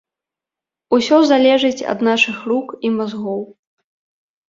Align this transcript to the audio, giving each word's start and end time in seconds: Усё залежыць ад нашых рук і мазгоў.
Усё 0.97 1.19
залежыць 1.33 1.85
ад 1.95 1.99
нашых 2.09 2.43
рук 2.55 2.67
і 2.85 2.95
мазгоў. 2.99 3.41